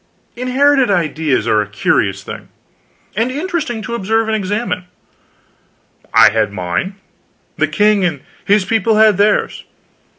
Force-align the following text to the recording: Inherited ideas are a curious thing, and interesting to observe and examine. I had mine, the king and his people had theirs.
Inherited 0.35 0.89
ideas 0.89 1.47
are 1.47 1.61
a 1.61 1.67
curious 1.67 2.23
thing, 2.23 2.49
and 3.15 3.29
interesting 3.29 3.83
to 3.83 3.93
observe 3.93 4.27
and 4.27 4.35
examine. 4.35 4.85
I 6.11 6.31
had 6.31 6.51
mine, 6.51 6.95
the 7.57 7.67
king 7.67 8.03
and 8.03 8.21
his 8.43 8.65
people 8.65 8.95
had 8.95 9.17
theirs. 9.17 9.63